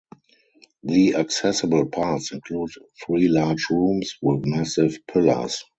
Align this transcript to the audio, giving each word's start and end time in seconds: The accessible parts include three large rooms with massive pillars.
The 0.81 1.13
accessible 1.13 1.85
parts 1.85 2.31
include 2.31 2.71
three 3.05 3.27
large 3.27 3.67
rooms 3.69 4.15
with 4.19 4.45
massive 4.47 4.97
pillars. 5.05 5.63